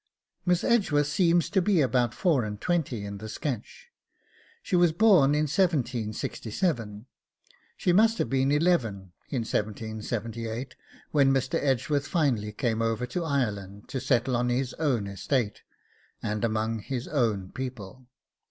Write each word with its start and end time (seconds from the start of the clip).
Miss 0.47 0.63
Edgeworth 0.63 1.05
seems 1.05 1.47
to 1.51 1.61
be 1.61 1.79
about 1.79 2.15
four 2.15 2.43
and 2.43 2.59
twenty 2.59 3.05
in 3.05 3.19
the 3.19 3.29
sketch; 3.29 3.89
she 4.63 4.75
was 4.75 4.91
born 4.93 5.35
in 5.35 5.43
1767; 5.45 7.05
she 7.77 7.93
must 7.93 8.17
have 8.17 8.27
been 8.27 8.51
eleven 8.51 9.11
in 9.29 9.41
1778, 9.43 10.75
when 11.11 11.31
Mr. 11.31 11.59
Edgeworth 11.61 12.07
finally 12.07 12.51
came 12.51 12.81
over 12.81 13.05
to 13.05 13.23
Ireland 13.23 13.87
to 13.89 13.99
settle 14.01 14.35
on 14.35 14.49
his 14.49 14.73
own 14.79 15.05
estate, 15.05 15.61
and 16.23 16.43
among 16.43 16.79
his 16.79 17.07
own 17.07 17.51
people. 17.51 18.07